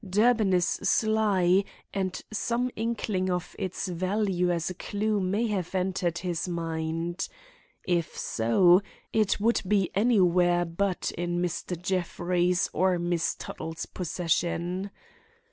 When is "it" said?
9.13-9.39